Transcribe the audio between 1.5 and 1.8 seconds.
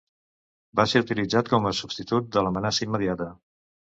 com a